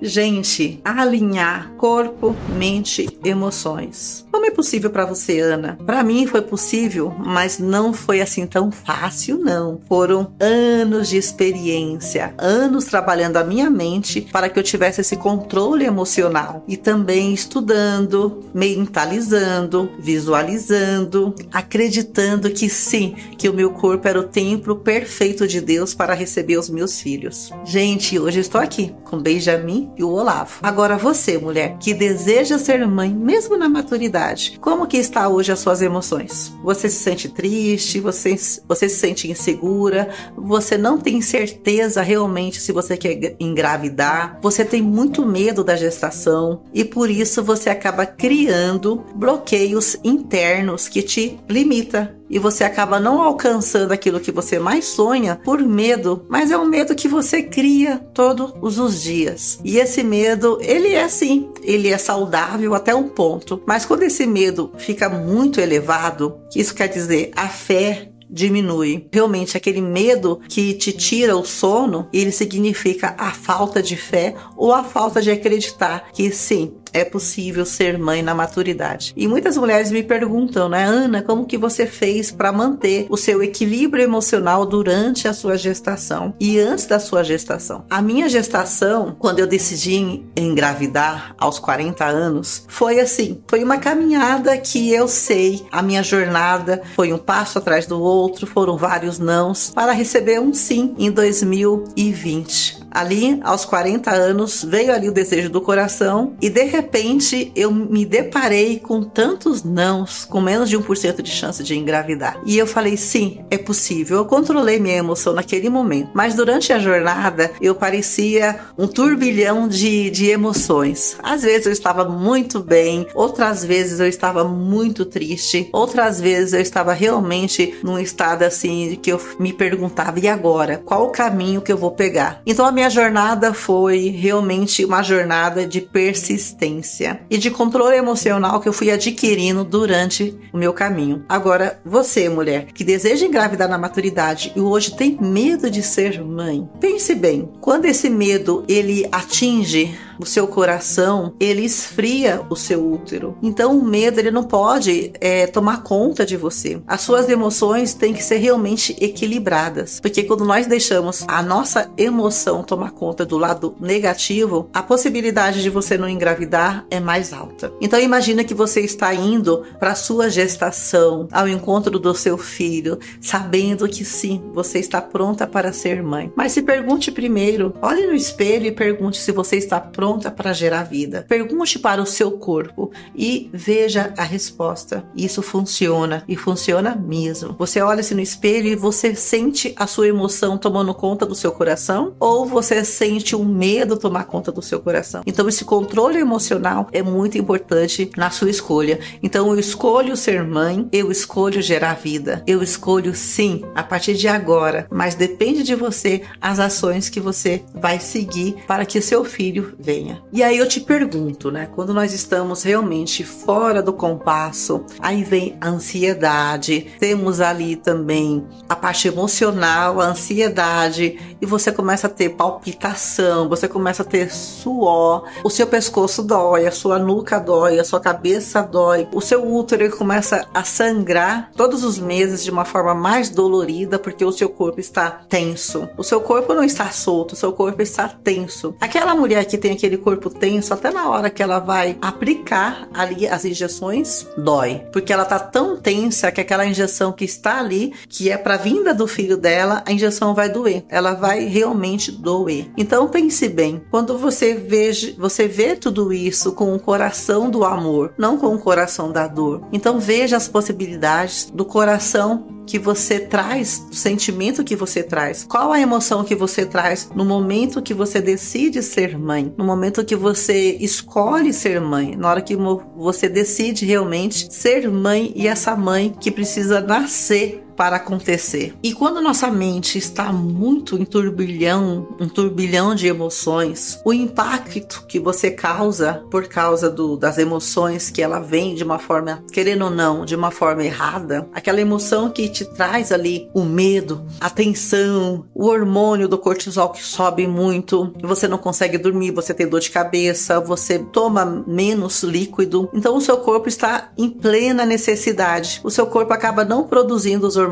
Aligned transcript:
Gente, 0.00 0.80
alinhar 0.84 1.72
corpo, 1.76 2.36
mente, 2.56 3.08
emoções. 3.24 4.26
Como 4.30 4.44
é 4.44 4.50
possível 4.50 4.90
para 4.90 5.06
você, 5.06 5.40
Ana? 5.40 5.78
Para 5.86 6.02
mim 6.02 6.26
foi 6.26 6.42
possível, 6.42 7.14
mas 7.18 7.58
não 7.58 7.92
foi 7.92 8.20
assim 8.20 8.46
tão 8.46 8.70
fácil, 8.70 9.38
não. 9.38 9.80
Foram 9.88 10.32
anos 10.38 11.08
de 11.08 11.16
experiência, 11.16 12.34
anos 12.38 12.84
trabalhando 12.84 13.38
a 13.38 13.44
minha 13.44 13.70
mente 13.70 14.20
para 14.32 14.48
que 14.48 14.58
eu 14.58 14.62
tivesse 14.62 15.00
esse 15.00 15.16
controle 15.16 15.84
emocional 15.84 16.62
e 16.68 16.76
também 16.76 17.32
estudando, 17.32 18.44
mentalizando, 18.52 19.90
visualizando, 19.98 21.34
acreditando 21.52 22.50
que 22.50 22.68
sim, 22.68 23.14
que 23.38 23.48
o 23.48 23.54
meu 23.54 23.70
corpo 23.70 24.06
era 24.06 24.20
o 24.20 24.24
templo 24.24 24.76
perfeito 24.76 25.46
de 25.46 25.60
Deus 25.60 25.94
para 25.94 26.14
receber 26.14 26.58
os 26.58 26.68
meus 26.68 27.00
filhos. 27.00 27.50
Gente, 27.64 28.18
hoje 28.18 28.40
estou 28.40 28.60
aqui 28.60 28.94
com 29.04 29.18
Benjamin 29.18 29.85
e 29.96 30.04
o 30.04 30.10
Olavo. 30.10 30.58
Agora 30.62 30.96
você, 30.96 31.38
mulher, 31.38 31.76
que 31.78 31.92
deseja 31.92 32.58
ser 32.58 32.86
mãe 32.86 33.10
mesmo 33.10 33.56
na 33.56 33.68
maturidade, 33.68 34.58
como 34.60 34.86
que 34.86 34.96
está 34.96 35.28
hoje 35.28 35.52
as 35.52 35.58
suas 35.58 35.82
emoções? 35.82 36.52
Você 36.62 36.88
se 36.88 37.02
sente 37.02 37.28
triste? 37.28 38.00
Você, 38.00 38.36
você 38.68 38.88
se 38.88 38.96
sente 38.96 39.30
insegura? 39.30 40.08
Você 40.36 40.76
não 40.76 40.98
tem 40.98 41.20
certeza 41.20 42.02
realmente 42.02 42.60
se 42.60 42.72
você 42.72 42.96
quer 42.96 43.36
engravidar? 43.40 44.38
Você 44.42 44.64
tem 44.64 44.82
muito 44.82 45.24
medo 45.24 45.62
da 45.64 45.76
gestação 45.76 46.62
e 46.72 46.84
por 46.84 47.10
isso 47.10 47.42
você 47.42 47.70
acaba 47.70 48.06
criando 48.06 49.04
bloqueios 49.14 49.96
internos 50.04 50.88
que 50.88 51.02
te 51.02 51.38
limita 51.48 52.16
e 52.28 52.38
você 52.38 52.64
acaba 52.64 52.98
não 53.00 53.20
alcançando 53.22 53.92
aquilo 53.92 54.20
que 54.20 54.32
você 54.32 54.58
mais 54.58 54.86
sonha 54.86 55.40
por 55.44 55.60
medo, 55.60 56.24
mas 56.28 56.50
é 56.50 56.58
um 56.58 56.68
medo 56.68 56.94
que 56.94 57.08
você 57.08 57.42
cria 57.42 57.98
todos 58.12 58.78
os 58.78 59.02
dias. 59.02 59.58
E 59.64 59.78
esse 59.78 60.02
medo, 60.02 60.58
ele 60.60 60.92
é 60.92 61.08
sim, 61.08 61.48
ele 61.62 61.88
é 61.88 61.98
saudável 61.98 62.74
até 62.74 62.94
um 62.94 63.08
ponto, 63.08 63.62
mas 63.66 63.84
quando 63.84 64.02
esse 64.02 64.26
medo 64.26 64.72
fica 64.76 65.08
muito 65.08 65.60
elevado, 65.60 66.38
isso 66.54 66.74
quer 66.74 66.88
dizer 66.88 67.30
a 67.36 67.48
fé 67.48 68.10
diminui. 68.28 69.06
Realmente, 69.12 69.56
aquele 69.56 69.80
medo 69.80 70.40
que 70.48 70.74
te 70.74 70.92
tira 70.92 71.36
o 71.36 71.44
sono, 71.44 72.08
ele 72.12 72.32
significa 72.32 73.14
a 73.18 73.30
falta 73.30 73.82
de 73.82 73.96
fé 73.96 74.34
ou 74.56 74.72
a 74.72 74.84
falta 74.84 75.22
de 75.22 75.30
acreditar 75.30 76.10
que 76.12 76.30
sim, 76.30 76.74
é 76.96 77.04
possível 77.04 77.66
ser 77.66 77.98
mãe 77.98 78.22
na 78.22 78.34
maturidade. 78.34 79.12
E 79.14 79.28
muitas 79.28 79.56
mulheres 79.58 79.90
me 79.90 80.02
perguntam, 80.02 80.66
né, 80.66 80.84
Ana, 80.84 81.22
como 81.22 81.44
que 81.44 81.58
você 81.58 81.86
fez 81.86 82.30
para 82.30 82.50
manter 82.50 83.06
o 83.10 83.18
seu 83.18 83.42
equilíbrio 83.42 84.02
emocional 84.02 84.64
durante 84.64 85.28
a 85.28 85.34
sua 85.34 85.58
gestação 85.58 86.34
e 86.40 86.58
antes 86.58 86.86
da 86.86 86.98
sua 86.98 87.22
gestação? 87.22 87.84
A 87.90 88.00
minha 88.00 88.28
gestação, 88.30 89.14
quando 89.18 89.40
eu 89.40 89.46
decidi 89.46 90.24
engravidar 90.34 91.34
aos 91.38 91.58
40 91.58 92.04
anos, 92.04 92.64
foi 92.66 92.98
assim, 92.98 93.42
foi 93.46 93.62
uma 93.62 93.76
caminhada 93.76 94.56
que 94.56 94.90
eu 94.90 95.06
sei, 95.06 95.66
a 95.70 95.82
minha 95.82 96.02
jornada 96.02 96.80
foi 96.94 97.12
um 97.12 97.18
passo 97.18 97.58
atrás 97.58 97.86
do 97.86 98.00
outro, 98.00 98.46
foram 98.46 98.78
vários 98.78 99.18
nãos 99.18 99.70
para 99.74 99.92
receber 99.92 100.40
um 100.40 100.54
sim 100.54 100.94
em 100.98 101.10
2020. 101.10 102.85
Ali, 102.96 103.38
aos 103.44 103.66
40 103.66 104.10
anos, 104.10 104.64
veio 104.64 104.90
ali 104.90 105.06
o 105.06 105.12
desejo 105.12 105.50
do 105.50 105.60
coração 105.60 106.32
e 106.40 106.48
de 106.48 106.62
repente 106.62 107.52
eu 107.54 107.70
me 107.70 108.06
deparei 108.06 108.78
com 108.78 109.02
tantos 109.02 109.62
nãos, 109.62 110.24
com 110.24 110.40
menos 110.40 110.70
de 110.70 110.78
1% 110.78 111.20
de 111.20 111.30
chance 111.30 111.62
de 111.62 111.76
engravidar. 111.76 112.40
E 112.46 112.56
eu 112.56 112.66
falei, 112.66 112.96
sim, 112.96 113.44
é 113.50 113.58
possível. 113.58 114.16
Eu 114.16 114.24
controlei 114.24 114.78
minha 114.78 114.96
emoção 114.96 115.34
naquele 115.34 115.68
momento. 115.68 116.08
Mas 116.14 116.34
durante 116.34 116.72
a 116.72 116.78
jornada, 116.78 117.52
eu 117.60 117.74
parecia 117.74 118.60
um 118.78 118.86
turbilhão 118.86 119.68
de, 119.68 120.08
de 120.08 120.30
emoções. 120.30 121.18
Às 121.22 121.42
vezes 121.42 121.66
eu 121.66 121.72
estava 121.72 122.02
muito 122.02 122.60
bem, 122.60 123.06
outras 123.14 123.62
vezes 123.62 124.00
eu 124.00 124.08
estava 124.08 124.42
muito 124.42 125.04
triste, 125.04 125.68
outras 125.70 126.18
vezes 126.18 126.54
eu 126.54 126.60
estava 126.60 126.94
realmente 126.94 127.74
num 127.82 127.98
estado 127.98 128.42
assim 128.42 128.98
que 129.02 129.12
eu 129.12 129.20
me 129.38 129.52
perguntava, 129.52 130.18
e 130.18 130.26
agora? 130.26 130.80
Qual 130.82 131.04
o 131.04 131.10
caminho 131.10 131.60
que 131.60 131.70
eu 131.70 131.76
vou 131.76 131.90
pegar? 131.90 132.40
Então 132.46 132.64
a 132.64 132.72
minha 132.72 132.85
minha 132.86 132.90
jornada 132.90 133.52
foi 133.52 134.10
realmente 134.10 134.84
uma 134.84 135.02
jornada 135.02 135.66
de 135.66 135.80
persistência 135.80 137.20
e 137.28 137.36
de 137.36 137.50
controle 137.50 137.96
emocional 137.96 138.60
que 138.60 138.68
eu 138.68 138.72
fui 138.72 138.92
adquirindo 138.92 139.64
durante 139.64 140.38
o 140.52 140.56
meu 140.56 140.72
caminho. 140.72 141.24
Agora, 141.28 141.80
você, 141.84 142.28
mulher, 142.28 142.66
que 142.66 142.84
deseja 142.84 143.26
engravidar 143.26 143.68
na 143.68 143.76
maturidade 143.76 144.52
e 144.54 144.60
hoje 144.60 144.94
tem 144.94 145.18
medo 145.20 145.68
de 145.68 145.82
ser 145.82 146.22
mãe, 146.22 146.68
pense 146.78 147.12
bem, 147.16 147.50
quando 147.60 147.86
esse 147.86 148.08
medo 148.08 148.64
ele 148.68 149.08
atinge 149.10 149.98
o 150.18 150.26
seu 150.26 150.46
coração, 150.46 151.34
ele 151.38 151.62
esfria 151.62 152.42
o 152.48 152.56
seu 152.56 152.90
útero. 152.90 153.36
Então 153.42 153.76
o 153.78 153.84
medo 153.84 154.18
ele 154.18 154.30
não 154.30 154.44
pode 154.44 155.12
é, 155.20 155.46
tomar 155.46 155.82
conta 155.82 156.24
de 156.24 156.36
você. 156.36 156.80
As 156.86 157.02
suas 157.02 157.28
emoções 157.28 157.94
têm 157.94 158.14
que 158.14 158.22
ser 158.22 158.38
realmente 158.38 158.96
equilibradas, 159.00 160.00
porque 160.00 160.22
quando 160.22 160.44
nós 160.44 160.66
deixamos 160.66 161.24
a 161.28 161.42
nossa 161.42 161.90
emoção 161.96 162.62
tomar 162.62 162.92
conta 162.92 163.24
do 163.24 163.36
lado 163.38 163.74
negativo, 163.80 164.68
a 164.72 164.82
possibilidade 164.82 165.62
de 165.62 165.70
você 165.70 165.98
não 165.98 166.08
engravidar 166.08 166.86
é 166.90 167.00
mais 167.00 167.32
alta. 167.32 167.72
Então 167.80 168.00
imagina 168.00 168.44
que 168.44 168.54
você 168.54 168.80
está 168.80 169.14
indo 169.14 169.62
para 169.78 169.94
sua 169.94 170.30
gestação, 170.30 171.28
ao 171.30 171.48
encontro 171.48 171.98
do 171.98 172.14
seu 172.14 172.38
filho, 172.38 172.98
sabendo 173.20 173.88
que 173.88 174.04
sim, 174.04 174.42
você 174.52 174.78
está 174.78 175.00
pronta 175.00 175.46
para 175.46 175.72
ser 175.72 176.02
mãe. 176.02 176.32
Mas 176.34 176.52
se 176.52 176.62
pergunte 176.62 177.10
primeiro, 177.10 177.74
olhe 177.82 178.06
no 178.06 178.14
espelho 178.14 178.66
e 178.66 178.72
pergunte 178.72 179.18
se 179.18 179.32
você 179.32 179.56
está 179.56 179.80
pronta 179.80 180.05
pronta 180.06 180.30
para 180.30 180.52
gerar 180.52 180.84
vida. 180.84 181.26
Pergunte 181.28 181.80
para 181.80 182.00
o 182.00 182.06
seu 182.06 182.30
corpo 182.30 182.92
e 183.12 183.50
veja 183.52 184.14
a 184.16 184.22
resposta. 184.22 185.04
Isso 185.16 185.42
funciona 185.42 186.22
e 186.28 186.36
funciona 186.36 186.94
mesmo. 186.94 187.56
Você 187.58 187.80
olha-se 187.80 188.14
no 188.14 188.20
espelho 188.20 188.68
e 188.68 188.76
você 188.76 189.16
sente 189.16 189.74
a 189.76 189.84
sua 189.84 190.06
emoção 190.06 190.56
tomando 190.56 190.94
conta 190.94 191.26
do 191.26 191.34
seu 191.34 191.50
coração 191.50 192.14
ou 192.20 192.46
você 192.46 192.84
sente 192.84 193.34
um 193.34 193.44
medo 193.44 193.96
tomar 193.96 194.26
conta 194.26 194.52
do 194.52 194.62
seu 194.62 194.78
coração. 194.78 195.22
Então 195.26 195.48
esse 195.48 195.64
controle 195.64 196.20
emocional 196.20 196.86
é 196.92 197.02
muito 197.02 197.36
importante 197.36 198.08
na 198.16 198.30
sua 198.30 198.48
escolha. 198.48 199.00
Então 199.24 199.50
eu 199.50 199.58
escolho 199.58 200.16
ser 200.16 200.44
mãe, 200.44 200.88
eu 200.92 201.10
escolho 201.10 201.60
gerar 201.60 201.94
vida. 201.94 202.44
Eu 202.46 202.62
escolho 202.62 203.12
sim 203.12 203.64
a 203.74 203.82
partir 203.82 204.14
de 204.14 204.28
agora, 204.28 204.86
mas 204.88 205.16
depende 205.16 205.64
de 205.64 205.74
você 205.74 206.22
as 206.40 206.60
ações 206.60 207.08
que 207.08 207.18
você 207.18 207.64
vai 207.74 207.98
seguir 207.98 208.54
para 208.68 208.86
que 208.86 209.00
seu 209.00 209.24
filho 209.24 209.74
venha 209.80 209.95
E 210.32 210.42
aí 210.42 210.58
eu 210.58 210.68
te 210.68 210.80
pergunto, 210.80 211.50
né? 211.50 211.68
Quando 211.74 211.94
nós 211.94 212.12
estamos 212.12 212.62
realmente 212.62 213.24
fora 213.24 213.82
do 213.82 213.92
compasso, 213.92 214.84
aí 215.00 215.24
vem 215.24 215.56
a 215.60 215.68
ansiedade, 215.68 216.88
temos 216.98 217.40
ali 217.40 217.76
também 217.76 218.44
a 218.68 218.76
parte 218.76 219.08
emocional, 219.08 220.00
a 220.00 220.06
ansiedade, 220.06 221.36
e 221.40 221.46
você 221.46 221.72
começa 221.72 222.06
a 222.06 222.10
ter 222.10 222.30
palpitação, 222.30 223.48
você 223.48 223.68
começa 223.68 224.02
a 224.02 224.06
ter 224.06 224.30
suor, 224.32 225.24
o 225.44 225.50
seu 225.50 225.66
pescoço 225.66 226.22
dói, 226.22 226.66
a 226.66 226.72
sua 226.72 226.98
nuca 226.98 227.38
dói, 227.38 227.78
a 227.78 227.84
sua 227.84 228.00
cabeça 228.00 228.62
dói, 228.62 229.08
o 229.12 229.20
seu 229.20 229.46
útero 229.46 229.86
começa 229.96 230.46
a 230.52 230.64
sangrar 230.64 231.50
todos 231.56 231.84
os 231.84 231.98
meses 231.98 232.42
de 232.42 232.50
uma 232.50 232.64
forma 232.64 232.94
mais 232.94 233.30
dolorida 233.30 233.98
porque 233.98 234.24
o 234.24 234.32
seu 234.32 234.48
corpo 234.48 234.80
está 234.80 235.10
tenso. 235.28 235.88
O 235.96 236.02
seu 236.02 236.20
corpo 236.20 236.54
não 236.54 236.64
está 236.64 236.90
solto, 236.90 237.32
o 237.32 237.36
seu 237.36 237.52
corpo 237.52 237.80
está 237.82 238.08
tenso. 238.08 238.74
Aquela 238.80 239.14
mulher 239.14 239.44
que 239.44 239.58
tem 239.58 239.72
aquele 239.72 239.85
aquele 239.86 239.96
corpo 239.96 240.28
tenso, 240.28 240.74
até 240.74 240.90
na 240.90 241.08
hora 241.08 241.30
que 241.30 241.42
ela 241.42 241.60
vai 241.60 241.96
aplicar 242.02 242.88
ali 242.92 243.26
as 243.26 243.44
injeções, 243.44 244.26
dói. 244.36 244.82
Porque 244.92 245.12
ela 245.12 245.24
tá 245.24 245.38
tão 245.38 245.76
tensa 245.76 246.32
que 246.32 246.40
aquela 246.40 246.66
injeção 246.66 247.12
que 247.12 247.24
está 247.24 247.60
ali, 247.60 247.92
que 248.08 248.30
é 248.30 248.36
para 248.36 248.56
vinda 248.56 248.92
do 248.92 249.06
filho 249.06 249.36
dela, 249.36 249.82
a 249.86 249.92
injeção 249.92 250.34
vai 250.34 250.48
doer. 250.48 250.84
Ela 250.88 251.14
vai 251.14 251.44
realmente 251.44 252.10
doer. 252.10 252.68
Então 252.76 253.08
pense 253.08 253.48
bem, 253.48 253.82
quando 253.90 254.18
você 254.18 254.54
veja, 254.54 255.14
você 255.16 255.46
vê 255.46 255.76
tudo 255.76 256.12
isso 256.12 256.52
com 256.52 256.74
o 256.74 256.80
coração 256.80 257.48
do 257.48 257.64
amor, 257.64 258.12
não 258.18 258.36
com 258.36 258.54
o 258.54 258.58
coração 258.58 259.12
da 259.12 259.28
dor. 259.28 259.62
Então 259.72 260.00
veja 260.00 260.36
as 260.36 260.48
possibilidades 260.48 261.50
do 261.52 261.64
coração 261.64 262.55
que 262.66 262.78
você 262.78 263.20
traz, 263.20 263.78
do 263.78 263.94
sentimento 263.94 264.64
que 264.64 264.76
você 264.76 265.02
traz. 265.02 265.44
Qual 265.44 265.72
a 265.72 265.80
emoção 265.80 266.24
que 266.24 266.34
você 266.34 266.66
traz 266.66 267.08
no 267.14 267.24
momento 267.24 267.82
que 267.82 267.94
você 267.94 268.20
decide 268.20 268.82
ser 268.82 269.18
mãe, 269.18 269.54
no 269.56 269.64
momento 269.64 270.04
que 270.04 270.16
você 270.16 270.76
escolhe 270.80 271.52
ser 271.52 271.80
mãe, 271.80 272.16
na 272.16 272.28
hora 272.28 272.42
que 272.42 272.56
você 272.96 273.28
decide 273.28 273.86
realmente 273.86 274.52
ser 274.52 274.90
mãe 274.90 275.32
e 275.34 275.46
essa 275.46 275.76
mãe 275.76 276.14
que 276.20 276.30
precisa 276.30 276.80
nascer 276.80 277.65
para 277.76 277.96
acontecer. 277.96 278.74
E 278.82 278.92
quando 278.92 279.20
nossa 279.20 279.50
mente 279.50 279.98
está 279.98 280.32
muito 280.32 280.96
em 280.96 281.04
turbilhão, 281.04 282.08
um 282.18 282.28
turbilhão 282.28 282.94
de 282.94 283.06
emoções, 283.06 284.00
o 284.04 284.12
impacto 284.12 285.04
que 285.06 285.20
você 285.20 285.50
causa 285.50 286.24
por 286.30 286.46
causa 286.46 286.90
do, 286.90 287.16
das 287.16 287.38
emoções 287.38 288.10
que 288.10 288.22
ela 288.22 288.40
vem 288.40 288.74
de 288.74 288.82
uma 288.82 288.98
forma, 288.98 289.44
querendo 289.52 289.84
ou 289.84 289.90
não, 289.90 290.24
de 290.24 290.34
uma 290.34 290.50
forma 290.50 290.84
errada, 290.84 291.48
aquela 291.52 291.80
emoção 291.80 292.30
que 292.30 292.48
te 292.48 292.64
traz 292.64 293.12
ali 293.12 293.48
o 293.52 293.62
medo, 293.64 294.24
a 294.40 294.48
tensão, 294.48 295.44
o 295.54 295.66
hormônio 295.66 296.28
do 296.28 296.38
cortisol 296.38 296.90
que 296.90 297.02
sobe 297.02 297.46
muito, 297.46 298.12
você 298.22 298.48
não 298.48 298.58
consegue 298.58 298.98
dormir, 298.98 299.30
você 299.30 299.52
tem 299.52 299.66
dor 299.66 299.80
de 299.80 299.90
cabeça, 299.90 300.60
você 300.60 300.98
toma 300.98 301.64
menos 301.66 302.22
líquido, 302.22 302.88
então 302.94 303.16
o 303.16 303.20
seu 303.20 303.38
corpo 303.38 303.68
está 303.68 304.10
em 304.16 304.30
plena 304.30 304.86
necessidade. 304.86 305.80
O 305.84 305.90
seu 305.90 306.06
corpo 306.06 306.32
acaba 306.32 306.64
não 306.64 306.84
produzindo 306.84 307.46
os 307.46 307.56
hormônios 307.56 307.65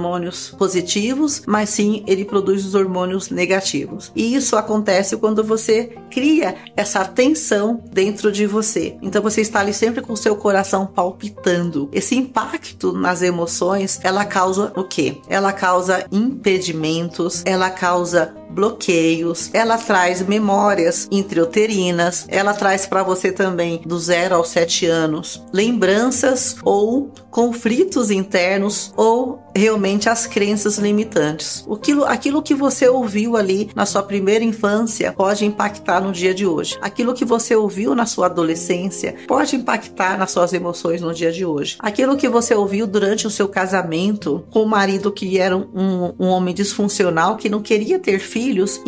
positivos, 0.50 1.42
mas 1.46 1.70
sim 1.70 2.02
ele 2.06 2.24
produz 2.24 2.64
os 2.64 2.74
hormônios 2.74 3.30
negativos. 3.30 4.12
E 4.14 4.34
isso 4.34 4.56
acontece 4.56 5.16
quando 5.16 5.42
você 5.42 5.96
cria 6.10 6.56
essa 6.76 7.04
tensão 7.04 7.82
dentro 7.92 8.30
de 8.30 8.46
você. 8.46 8.96
Então 9.02 9.22
você 9.22 9.40
está 9.40 9.60
ali 9.60 9.74
sempre 9.74 10.00
com 10.00 10.12
o 10.12 10.16
seu 10.16 10.36
coração 10.36 10.86
palpitando. 10.86 11.88
Esse 11.92 12.16
impacto 12.16 12.92
nas 12.92 13.22
emoções, 13.22 14.00
ela 14.02 14.24
causa 14.24 14.72
o 14.76 14.84
quê? 14.84 15.18
Ela 15.28 15.52
causa 15.52 16.06
impedimentos, 16.10 17.42
ela 17.44 17.70
causa 17.70 18.34
bloqueios, 18.54 19.50
ela 19.52 19.76
traz 19.76 20.22
memórias 20.22 21.08
intrauterinas, 21.10 22.24
ela 22.28 22.54
traz 22.54 22.86
para 22.86 23.02
você 23.02 23.32
também 23.32 23.82
do 23.84 23.98
0 23.98 24.36
aos 24.36 24.48
7 24.48 24.86
anos 24.86 25.44
lembranças 25.52 26.56
ou 26.62 27.10
conflitos 27.34 28.12
internos 28.12 28.94
ou 28.96 29.42
realmente 29.56 30.08
as 30.08 30.24
crenças 30.24 30.78
limitantes. 30.78 31.66
Aquilo, 31.68 32.04
aquilo 32.04 32.40
que 32.40 32.54
você 32.54 32.88
ouviu 32.88 33.36
ali 33.36 33.70
na 33.74 33.84
sua 33.84 34.04
primeira 34.04 34.44
infância 34.44 35.12
pode 35.12 35.44
impactar 35.44 36.00
no 36.00 36.12
dia 36.12 36.32
de 36.32 36.46
hoje. 36.46 36.78
Aquilo 36.80 37.12
que 37.12 37.24
você 37.24 37.56
ouviu 37.56 37.92
na 37.92 38.06
sua 38.06 38.26
adolescência 38.26 39.16
pode 39.26 39.56
impactar 39.56 40.16
nas 40.16 40.30
suas 40.30 40.52
emoções 40.52 41.00
no 41.00 41.12
dia 41.12 41.32
de 41.32 41.44
hoje. 41.44 41.76
Aquilo 41.80 42.16
que 42.16 42.28
você 42.28 42.54
ouviu 42.54 42.86
durante 42.86 43.26
o 43.26 43.30
seu 43.30 43.48
casamento 43.48 44.44
com 44.52 44.62
o 44.62 44.68
marido 44.68 45.10
que 45.10 45.36
era 45.36 45.56
um, 45.56 46.14
um 46.16 46.28
homem 46.28 46.54
disfuncional 46.54 47.36
que 47.36 47.48
não 47.48 47.60
queria 47.60 47.98
ter 47.98 48.20
filhos 48.20 48.80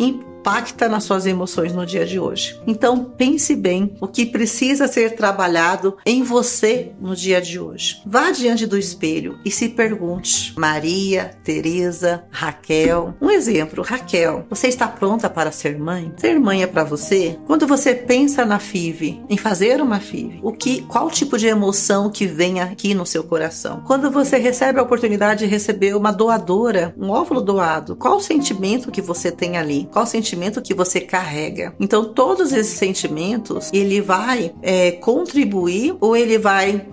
nas 0.89 1.03
suas 1.03 1.25
emoções 1.25 1.73
no 1.73 1.85
dia 1.85 2.05
de 2.05 2.17
hoje. 2.17 2.57
Então 2.65 3.03
pense 3.03 3.53
bem 3.53 3.93
o 3.99 4.07
que 4.07 4.25
precisa 4.25 4.87
ser 4.87 5.13
trabalhado 5.15 5.97
em 6.05 6.23
você 6.23 6.93
no 7.01 7.13
dia 7.13 7.41
de 7.41 7.59
hoje. 7.59 8.01
Vá 8.05 8.31
diante 8.31 8.65
do 8.65 8.77
espelho 8.77 9.37
e 9.43 9.51
se 9.51 9.67
pergunte: 9.67 10.53
Maria, 10.57 11.31
Teresa, 11.43 12.23
Raquel. 12.31 13.13
Um 13.21 13.29
exemplo, 13.29 13.83
Raquel, 13.83 14.45
você 14.49 14.67
está 14.67 14.87
pronta 14.87 15.29
para 15.29 15.51
ser 15.51 15.77
mãe? 15.77 16.13
Ser 16.15 16.39
mãe 16.39 16.63
é 16.63 16.67
para 16.67 16.85
você? 16.85 17.37
Quando 17.45 17.67
você 17.67 17.93
pensa 17.93 18.45
na 18.45 18.57
FIV, 18.57 19.21
em 19.29 19.37
fazer 19.37 19.81
uma 19.81 19.99
FIV, 19.99 20.39
o 20.41 20.53
que, 20.53 20.83
qual 20.83 21.11
tipo 21.11 21.37
de 21.37 21.47
emoção 21.47 22.09
que 22.09 22.25
vem 22.25 22.61
aqui 22.61 22.93
no 22.93 23.05
seu 23.05 23.23
coração? 23.23 23.83
Quando 23.85 24.09
você 24.09 24.37
recebe 24.37 24.79
a 24.79 24.83
oportunidade 24.83 25.41
de 25.41 25.51
receber 25.51 25.93
uma 25.93 26.11
doadora, 26.11 26.95
um 26.97 27.09
óvulo 27.09 27.41
doado, 27.41 27.97
qual 27.97 28.15
o 28.15 28.21
sentimento 28.21 28.91
que 28.91 29.01
você 29.01 29.29
tem 29.29 29.57
ali? 29.57 29.89
Qual 29.91 30.05
sentimento 30.05 30.36
sentimento 30.37 30.61
que 30.61 30.73
você 30.73 31.01
carrega. 31.01 31.73
Então, 31.79 32.13
todos 32.13 32.53
esses 32.53 32.77
sentimentos, 32.77 33.71
ele 33.73 33.99
vai 33.99 34.53
é, 34.61 34.91
contribuir 34.91 35.95
ou 35.99 36.15
ele 36.15 36.37
vai 36.37 36.85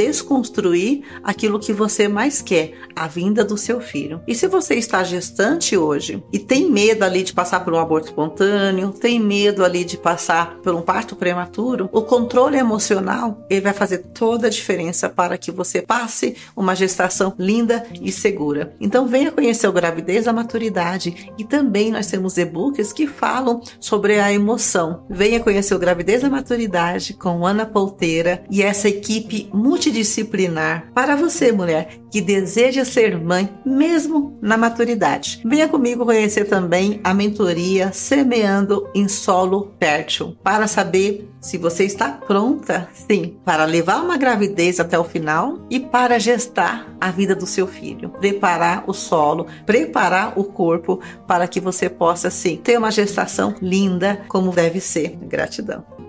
desconstruir 0.00 1.02
aquilo 1.22 1.60
que 1.60 1.74
você 1.74 2.08
mais 2.08 2.40
quer, 2.40 2.72
a 2.96 3.06
vinda 3.06 3.44
do 3.44 3.58
seu 3.58 3.80
filho. 3.80 4.22
E 4.26 4.34
se 4.34 4.46
você 4.46 4.74
está 4.74 5.04
gestante 5.04 5.76
hoje 5.76 6.22
e 6.32 6.38
tem 6.38 6.70
medo 6.70 7.04
ali 7.04 7.22
de 7.22 7.34
passar 7.34 7.60
por 7.60 7.74
um 7.74 7.78
aborto 7.78 8.08
espontâneo, 8.08 8.92
tem 8.92 9.20
medo 9.20 9.62
ali 9.62 9.84
de 9.84 9.98
passar 9.98 10.56
por 10.62 10.74
um 10.74 10.80
parto 10.80 11.14
prematuro, 11.14 11.88
o 11.92 12.02
controle 12.02 12.56
emocional 12.56 13.46
ele 13.50 13.60
vai 13.60 13.74
fazer 13.74 13.98
toda 14.14 14.46
a 14.46 14.50
diferença 14.50 15.08
para 15.08 15.36
que 15.36 15.50
você 15.50 15.82
passe 15.82 16.36
uma 16.56 16.74
gestação 16.74 17.34
linda 17.38 17.86
e 18.00 18.10
segura. 18.10 18.74
Então 18.80 19.06
venha 19.06 19.30
conhecer 19.30 19.68
o 19.68 19.72
gravidez 19.72 20.26
a 20.26 20.32
maturidade 20.32 21.30
e 21.36 21.44
também 21.44 21.90
nós 21.90 22.06
temos 22.06 22.38
e-books 22.38 22.92
que 22.92 23.06
falam 23.06 23.60
sobre 23.78 24.18
a 24.18 24.32
emoção. 24.32 25.04
Venha 25.10 25.40
conhecer 25.40 25.74
o 25.74 25.78
gravidez 25.78 26.24
a 26.24 26.30
maturidade 26.30 27.12
com 27.12 27.46
Ana 27.46 27.66
Polteira 27.66 28.42
e 28.50 28.62
essa 28.62 28.88
equipe 28.88 29.50
multidisciplinar 29.90 30.90
para 30.94 31.16
você, 31.16 31.50
mulher, 31.50 31.88
que 32.10 32.20
deseja 32.20 32.84
ser 32.84 33.18
mãe 33.20 33.48
mesmo 33.64 34.38
na 34.40 34.56
maturidade. 34.56 35.42
Venha 35.44 35.68
comigo 35.68 36.04
conhecer 36.04 36.44
também 36.44 37.00
a 37.02 37.12
mentoria 37.12 37.92
Semeando 37.92 38.88
em 38.94 39.08
Solo 39.08 39.74
Fértil 39.78 40.36
para 40.42 40.66
saber 40.66 41.28
se 41.40 41.58
você 41.58 41.84
está 41.84 42.10
pronta, 42.10 42.88
sim, 42.92 43.38
para 43.44 43.64
levar 43.64 44.02
uma 44.02 44.16
gravidez 44.16 44.78
até 44.78 44.98
o 44.98 45.04
final 45.04 45.58
e 45.70 45.80
para 45.80 46.18
gestar 46.18 46.94
a 47.00 47.10
vida 47.10 47.34
do 47.34 47.46
seu 47.46 47.66
filho, 47.66 48.10
preparar 48.10 48.84
o 48.86 48.92
solo, 48.92 49.46
preparar 49.64 50.38
o 50.38 50.44
corpo 50.44 51.00
para 51.26 51.48
que 51.48 51.60
você 51.60 51.88
possa 51.88 52.30
sim 52.30 52.56
ter 52.56 52.78
uma 52.78 52.90
gestação 52.90 53.54
linda 53.60 54.22
como 54.28 54.52
deve 54.52 54.80
ser. 54.80 55.16
Gratidão. 55.22 55.99